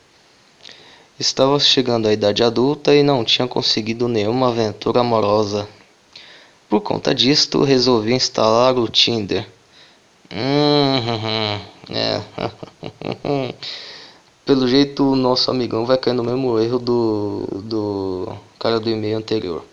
[1.20, 5.68] Estava chegando à idade adulta e não tinha conseguido nenhuma aventura amorosa.
[6.68, 9.48] Por conta disto, resolvi instalar o Tinder.
[10.32, 11.62] Hum,
[11.94, 12.22] é.
[14.46, 19.18] Pelo jeito, o nosso amigão vai cair no mesmo erro do, do cara do e-mail
[19.18, 19.64] anterior.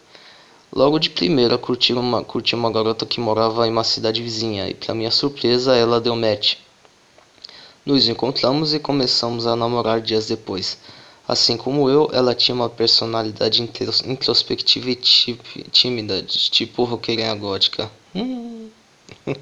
[0.74, 4.74] Logo de primeira, curti uma, curti uma garota que morava em uma cidade vizinha e,
[4.74, 6.56] para minha surpresa, ela deu match.
[7.87, 10.76] Nos encontramos e começamos a namorar dias depois.
[11.28, 13.62] Assim como eu, ela tinha uma personalidade
[14.04, 14.96] introspectiva e
[15.70, 17.88] tímida, tipo roqueirinha gótica.
[18.12, 18.68] Hum.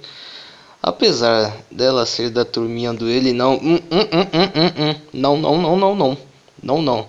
[0.83, 3.55] Apesar dela ser da turminha do ele, não.
[3.55, 6.19] Hum, hum, não, não, não, não, não.
[6.63, 7.09] Não, não.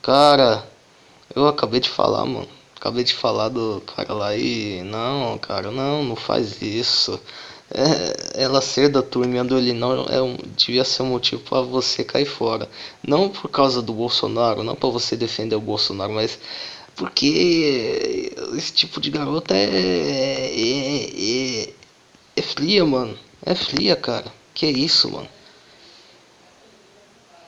[0.00, 0.66] Cara,
[1.36, 2.57] eu acabei de falar, mano.
[2.80, 4.82] Acabei de falar do cara lá e.
[4.84, 7.20] Não, cara, não, não faz isso
[7.70, 11.60] é, ela ser da turma do ele não é um, devia ser um motivo para
[11.60, 12.68] você cair fora.
[13.06, 16.38] Não por causa do Bolsonaro, não para você defender o Bolsonaro, mas
[16.96, 21.72] porque esse tipo de garota é, é, é,
[22.36, 23.16] é fria, mano.
[23.44, 24.26] É fria, cara.
[24.54, 25.28] Que isso, mano.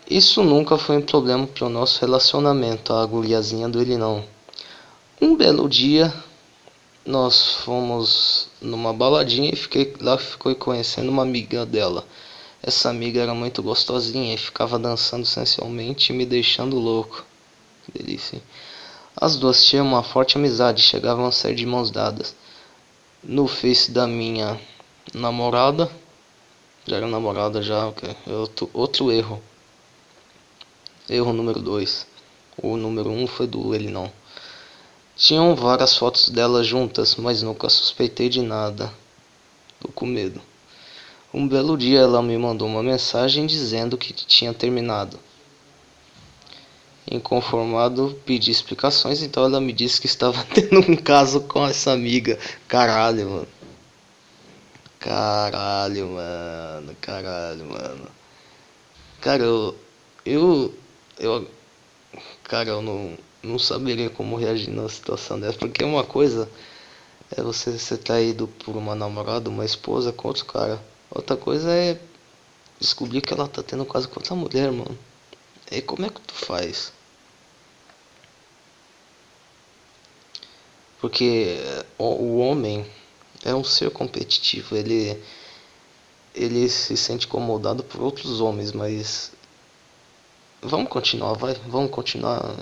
[0.08, 4.24] Isso nunca foi um problema pro nosso relacionamento, a guriazinha do ele não.
[5.22, 6.14] Um belo dia,
[7.04, 12.06] nós fomos numa baladinha e fiquei lá ficou conhecendo uma amiga dela.
[12.62, 17.22] Essa amiga era muito gostosinha e ficava dançando sensualmente e me deixando louco.
[17.85, 18.42] Que delícia.
[19.14, 22.35] As duas tinham uma forte amizade, chegavam a sair de mãos dadas.
[23.22, 24.59] no Face da minha
[25.12, 25.90] namorada.
[26.87, 28.16] Já era namorada já, ok.
[28.26, 29.42] Outro, outro erro.
[31.11, 32.06] Erro número 2.
[32.62, 34.11] O número 1 um foi do ele não.
[35.20, 38.90] Tinham várias fotos delas juntas, mas nunca suspeitei de nada.
[39.78, 40.40] Tô com medo.
[41.33, 45.20] Um belo dia ela me mandou uma mensagem dizendo que tinha terminado.
[47.06, 52.38] Inconformado, pedi explicações, então ela me disse que estava tendo um caso com essa amiga.
[52.66, 53.48] Caralho, mano.
[54.98, 56.96] Caralho, mano.
[56.98, 58.09] Caralho, mano.
[59.20, 59.76] Cara, eu.
[60.24, 60.74] Eu.
[61.18, 61.46] eu
[62.42, 65.59] cara, eu não, não saberia como reagir numa situação dessa.
[65.59, 66.48] Porque uma coisa
[67.37, 70.83] é você ser traído por uma namorada, uma esposa com outro cara.
[71.11, 72.00] Outra coisa é
[72.79, 74.98] descobrir que ela tá tendo quase com outra mulher, mano.
[75.70, 76.92] E como é que tu faz?
[81.00, 81.57] Porque
[81.98, 82.85] o homem
[83.44, 85.18] é um ser competitivo, ele
[86.35, 89.33] ele se sente incomodado por outros homens, mas
[90.62, 92.55] vamos continuar, vai, vamos continuar.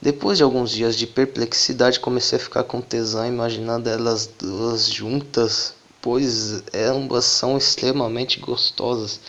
[0.00, 5.74] Depois de alguns dias de perplexidade, comecei a ficar com tesão imaginando elas duas juntas
[6.00, 9.20] pois ambas são extremamente gostosas.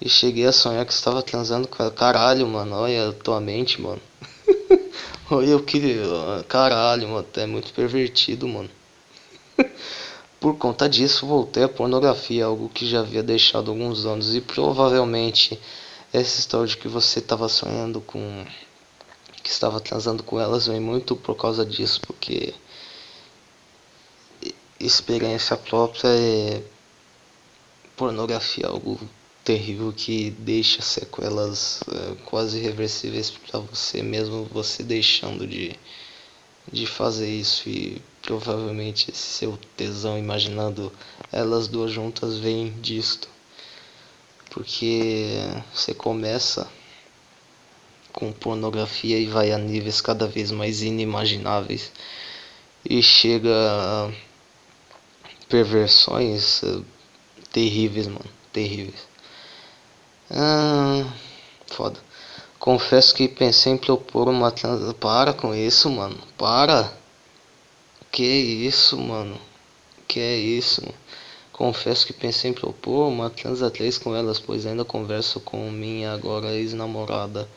[0.00, 1.92] E cheguei a sonhar que estava transando com ela.
[1.92, 4.00] Caralho, mano, olha a tua mente, mano.
[5.30, 5.98] olha o que.
[6.48, 8.70] Caralho, mano, é muito pervertido, mano.
[10.40, 14.34] Por conta disso, voltei à pornografia, algo que já havia deixado alguns anos.
[14.34, 15.58] E provavelmente
[16.12, 18.44] essa história de que você estava sonhando com.
[19.44, 22.54] Que estava transando com elas vem muito por causa disso, porque
[24.80, 26.62] experiência própria é
[27.94, 28.98] pornografia, algo
[29.44, 35.78] terrível que deixa sequelas é, quase irreversíveis para você mesmo você deixando de,
[36.72, 40.90] de fazer isso e provavelmente seu tesão imaginando
[41.30, 43.28] elas duas juntas vem disto.
[44.50, 45.36] Porque
[45.74, 46.66] você começa
[48.14, 51.92] com pornografia e vai a níveis cada vez mais inimagináveis
[52.88, 54.10] e chega a
[55.48, 56.84] perversões uh,
[57.52, 58.30] terríveis, mano.
[58.52, 59.06] Terríveis.
[60.30, 61.04] Ah,
[61.66, 61.98] foda.
[62.58, 64.92] Confesso que pensei em propor uma trans...
[64.94, 66.16] Para com isso, mano.
[66.38, 66.92] Para.
[68.10, 69.38] Que isso, mano.
[70.06, 70.82] Que é isso.
[71.52, 76.12] Confesso que pensei em propor uma transa 3 com elas, pois ainda converso com minha
[76.12, 77.48] agora ex-namorada.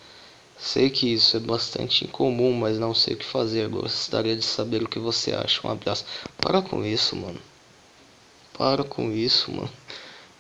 [0.60, 3.70] Sei que isso é bastante incomum, mas não sei o que fazer.
[3.70, 5.66] Gostaria de saber o que você acha.
[5.66, 6.06] Um abraço.
[6.38, 7.40] Para com isso, mano.
[8.58, 9.70] Para com isso, mano.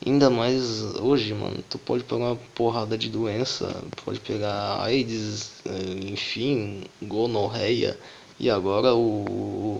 [0.05, 1.63] Ainda mais hoje, mano.
[1.69, 7.97] Tu pode pegar uma porrada de doença, pode pegar AIDS, eh, enfim, gonorreia.
[8.39, 9.23] E agora o,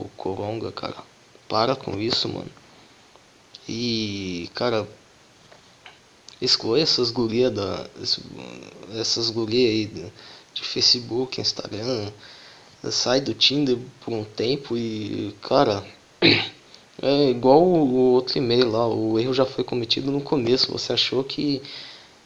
[0.05, 0.97] o coronga, cara.
[1.47, 2.49] Para com isso, mano.
[3.69, 4.87] E, cara,
[6.41, 7.87] exclui essas gurias da.
[8.95, 9.85] Essas gurias aí
[10.53, 12.11] de, Facebook, Instagram.
[12.91, 15.83] Sai do Tinder por um tempo e, cara.
[16.99, 20.71] É igual o outro e-mail lá, o erro já foi cometido no começo.
[20.71, 21.61] Você achou que,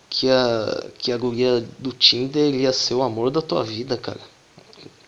[0.09, 4.21] que, a, que a guria do Tinder ia ser o amor da tua vida, cara.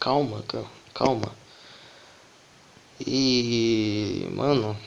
[0.01, 1.31] Calma, cara, calma.
[2.99, 4.77] E, mano,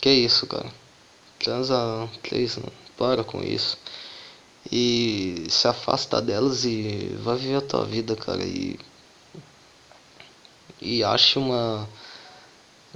[0.00, 0.70] que isso, cara.
[1.40, 2.83] Transa três, mano.
[2.96, 3.78] Para com isso.
[4.70, 8.42] E se afasta delas e vai viver a tua vida, cara.
[8.42, 8.78] E,
[10.80, 11.88] e ache uma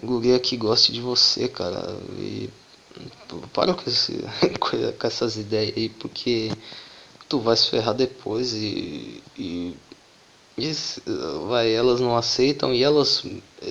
[0.03, 1.97] guria que goste de você, cara.
[2.19, 2.49] E
[3.53, 4.25] para com, esse,
[4.59, 6.51] com essas ideias aí, porque
[7.29, 9.77] tu vai se ferrar depois e, e,
[10.57, 10.73] e
[11.47, 13.25] vai, elas não aceitam e elas,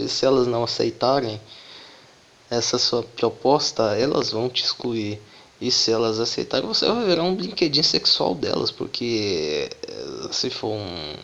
[0.08, 1.42] se elas não aceitarem
[2.50, 5.20] essa sua proposta, elas vão te excluir.
[5.60, 10.74] E se elas aceitarem, você vai virar um brinquedinho sexual delas, porque eh, se for
[10.74, 11.16] um,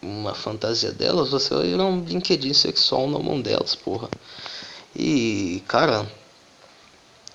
[0.00, 4.08] uma fantasia delas, você vai virar um brinquedinho sexual na mão delas, porra.
[4.96, 6.10] E, cara,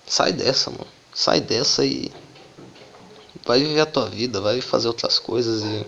[0.05, 0.87] sai dessa, mano.
[1.13, 2.11] Sai dessa e
[3.45, 5.85] vai viver a tua vida, vai fazer outras coisas e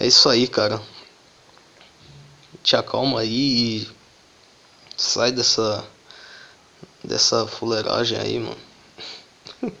[0.00, 0.80] é isso aí, cara.
[2.62, 3.88] Te acalma aí e
[4.96, 5.84] sai dessa
[7.02, 8.67] dessa fuleiragem aí, mano.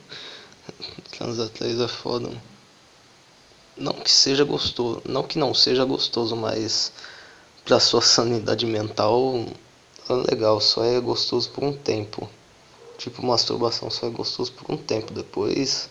[1.10, 2.42] Transa 3 é foda, mano.
[3.76, 6.92] Não que seja gostoso, não que não seja gostoso, mas
[7.64, 9.46] pra sua sanidade mental
[10.30, 12.28] legal, só é gostoso por um tempo.
[12.96, 15.12] Tipo, masturbação só é gostoso por um tempo.
[15.12, 15.88] Depois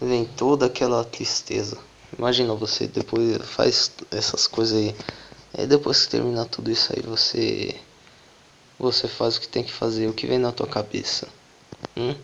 [0.00, 1.78] vem toda aquela tristeza.
[2.18, 4.94] Imagina você depois faz essas coisas aí.
[5.56, 7.74] Aí depois que terminar tudo isso aí você
[8.78, 11.28] você faz o que tem que fazer, o que vem na tua cabeça.
[11.96, 12.14] Hum?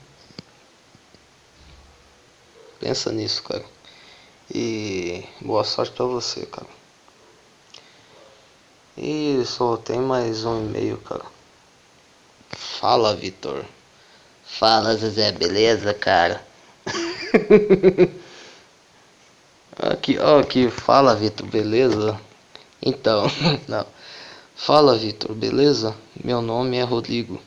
[2.80, 3.64] Pensa nisso, cara.
[4.54, 6.68] E boa sorte pra você, cara.
[8.96, 11.24] E só tem mais um e-mail, cara.
[12.50, 13.64] Fala, Vitor.
[14.44, 16.46] Fala, Zezé, beleza, cara?
[19.78, 22.18] aqui, ó, aqui, fala, Vitor, beleza?
[22.80, 23.26] Então,
[23.68, 23.86] não.
[24.54, 25.94] Fala, Vitor, beleza?
[26.24, 27.40] Meu nome é Rodrigo.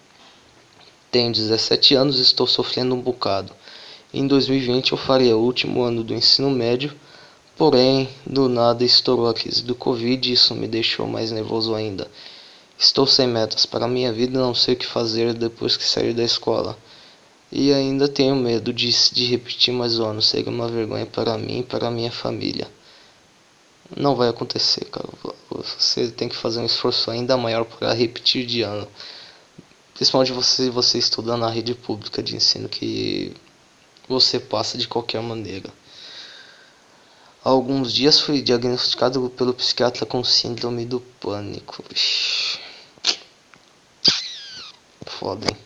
[1.10, 3.52] Tenho 17 anos e estou sofrendo um bocado.
[4.12, 6.96] Em 2020 eu faria o último ano do ensino médio,
[7.56, 12.10] porém, do nada estourou a crise do Covid e isso me deixou mais nervoso ainda.
[12.76, 16.24] Estou sem metas para minha vida não sei o que fazer depois que sair da
[16.24, 16.76] escola.
[17.52, 21.60] E ainda tenho medo de, de repetir mais um ano, seria uma vergonha para mim
[21.60, 22.68] e para minha família.
[23.96, 25.08] Não vai acontecer, cara.
[25.52, 28.88] Você tem que fazer um esforço ainda maior para repetir de ano.
[29.94, 33.36] Principalmente você, você estudando na rede pública de ensino que
[34.10, 35.72] você passa de qualquer maneira.
[37.46, 41.84] Há alguns dias fui diagnosticado pelo psiquiatra com síndrome do pânico.
[45.06, 45.58] Foda, hein?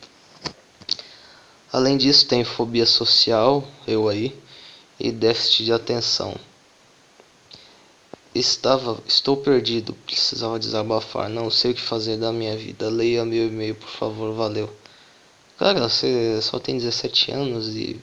[1.72, 4.38] Além disso, tem fobia social, eu aí,
[5.00, 6.36] e déficit de atenção.
[8.36, 12.90] Estava, estou perdido, precisava desabafar, não sei o que fazer da minha vida.
[12.90, 14.72] Leia meu e-mail, por favor, valeu.
[15.58, 18.00] Cara, você só tem 17 anos e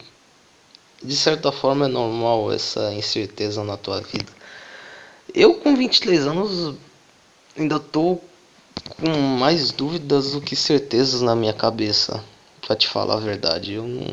[1.03, 4.31] de certa forma é normal essa incerteza na tua vida.
[5.35, 6.77] Eu com 23 anos
[7.57, 8.19] ainda tô
[9.01, 12.23] com mais dúvidas do que certezas na minha cabeça,
[12.61, 13.75] pra te falar a verdade.
[13.75, 14.07] Eu não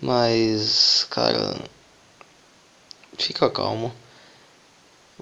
[0.00, 1.58] Mas, cara,
[3.18, 3.92] fica calmo.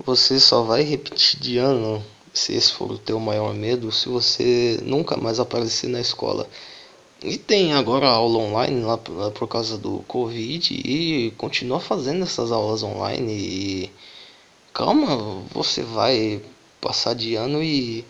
[0.04, 4.80] Você só vai repetir de ano, se esse for o teu maior medo, se você
[4.82, 6.48] nunca mais aparecer na escola.
[7.24, 12.82] E tem agora aula online lá por causa do Covid e continua fazendo essas aulas
[12.82, 13.92] online e
[14.74, 16.42] calma, você vai
[16.82, 18.04] passar de ano e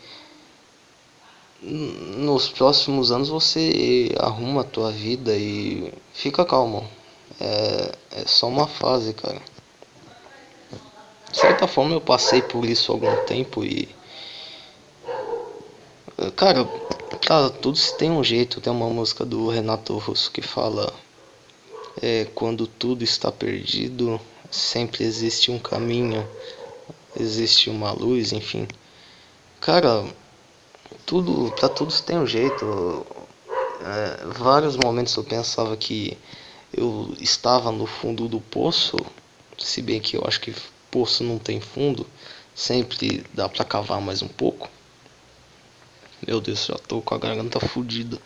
[1.63, 6.85] nos próximos anos você arruma a tua vida e fica calmo.
[7.41, 9.41] É, é só uma fase, cara.
[11.31, 13.89] De certa forma eu passei por isso algum tempo e
[16.35, 16.69] cara,
[17.21, 18.61] Cara, tudo se tem um jeito.
[18.61, 20.93] Tem uma música do Renato Russo que fala:
[22.01, 26.29] é, Quando tudo está perdido, sempre existe um caminho,
[27.15, 28.67] existe uma luz, enfim.
[29.61, 30.05] Cara,
[31.07, 33.07] tudo, pra tudo se tem um jeito.
[33.81, 36.17] É, vários momentos eu pensava que
[36.73, 38.97] eu estava no fundo do poço,
[39.59, 40.55] se bem que eu acho que
[40.91, 42.07] poço não tem fundo,
[42.55, 44.69] sempre dá para cavar mais um pouco.
[46.27, 48.19] Meu Deus, já tô com a garganta fodida.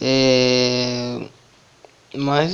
[0.00, 1.28] É...
[2.14, 2.52] Mas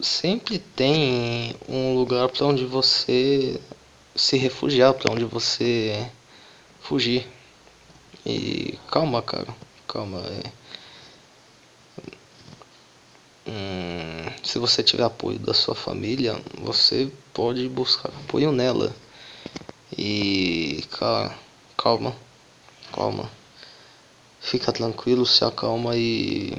[0.00, 3.60] sempre tem um lugar para onde você
[4.14, 6.10] se refugiar, para onde você
[6.80, 7.26] fugir.
[8.24, 9.54] E calma, cara,
[9.86, 10.20] calma.
[10.20, 10.52] É...
[13.46, 18.94] Hum, se você tiver apoio da sua família, você pode buscar apoio nela.
[19.98, 21.36] E cara,
[21.76, 22.16] calma,
[22.94, 23.41] calma
[24.42, 26.52] fica tranquilo, se acalma e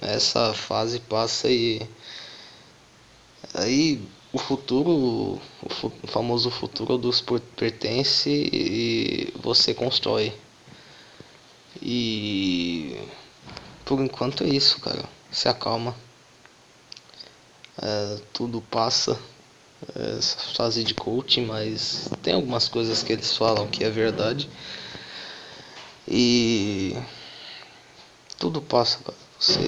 [0.00, 1.86] essa fase passa e
[3.54, 4.00] aí
[4.32, 7.22] o futuro, o famoso futuro dos
[7.54, 10.32] pertence e você constrói.
[11.80, 12.96] E
[13.84, 15.04] por enquanto é isso, cara.
[15.30, 15.94] Se acalma.
[17.80, 19.18] É, tudo passa.
[19.96, 24.48] É, essa fase de coaching, mas tem algumas coisas que eles falam que é verdade.
[26.14, 26.94] E
[28.38, 29.16] tudo passa, cara.
[29.40, 29.58] Você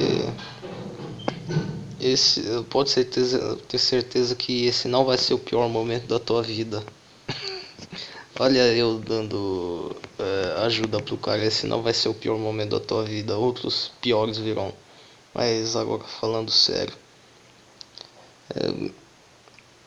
[1.99, 6.43] esse pode certeza, ter certeza que esse não vai ser o pior momento da tua
[6.43, 6.85] vida.
[8.39, 12.81] Olha eu dando é, ajuda pro cara, esse não vai ser o pior momento da
[12.81, 14.71] tua vida, outros piores virão.
[15.33, 16.93] Mas agora falando sério.
[18.55, 18.91] É,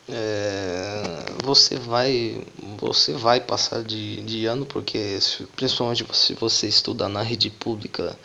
[0.10, 2.45] é, você vai
[2.78, 5.20] você vai passar de, de ano porque
[5.55, 8.18] principalmente se você estudar na rede pública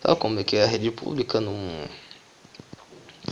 [0.00, 0.64] tal como é que é?
[0.64, 1.54] A rede pública não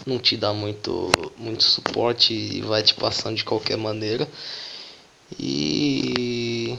[0.06, 4.28] não te dá muito muito suporte e vai te passando de qualquer maneira.
[5.38, 6.78] E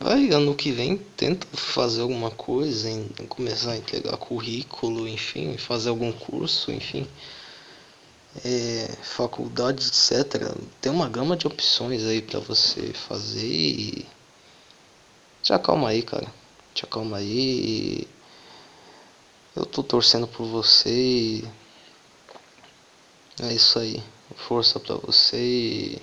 [0.00, 5.90] vai ano que vem tenta fazer alguma coisa em, começar a entregar currículo enfim fazer
[5.90, 7.06] algum curso enfim
[8.44, 10.54] é, faculdade, etc.
[10.80, 14.06] Tem uma gama de opções aí para você fazer e
[15.42, 16.26] te acalma aí, cara.
[16.74, 18.06] Te acalma aí.
[19.56, 21.48] Eu tô torcendo por você e
[23.40, 24.02] é isso aí.
[24.36, 26.02] Força pra você e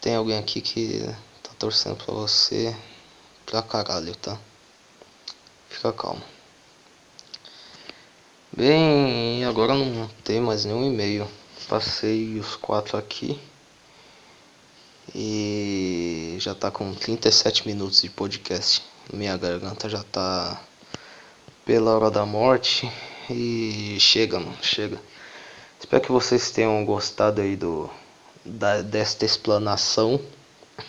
[0.00, 1.00] tem alguém aqui que
[1.42, 2.74] tá torcendo pra você
[3.44, 4.38] pra caralho, tá?
[5.68, 6.35] Fica calmo.
[8.56, 11.28] Bem, agora não tem mais nenhum e-mail.
[11.68, 13.38] Passei os quatro aqui.
[15.14, 18.82] E já tá com 37 minutos de podcast.
[19.12, 20.58] Minha garganta já tá
[21.66, 22.90] pela hora da morte.
[23.28, 24.98] E chega, mano, chega.
[25.78, 27.90] Espero que vocês tenham gostado aí do
[28.42, 30.18] da, desta explanação.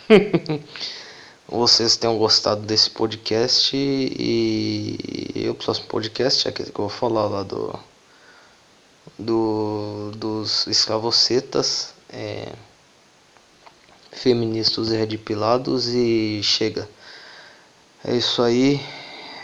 [1.48, 6.94] vocês tenham gostado desse podcast e, e o próximo podcast é aquele que eu vou
[6.94, 7.78] falar lá do,
[9.18, 11.94] do dos escravocetas.
[12.10, 12.52] É,
[14.12, 16.88] feministas redipilados e chega.
[18.04, 18.80] É isso aí.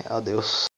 [0.06, 0.73] Adeus.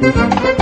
[0.00, 0.61] Thank you.